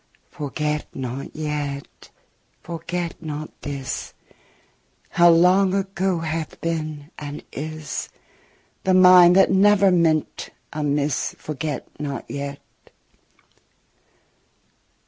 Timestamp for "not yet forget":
0.95-3.13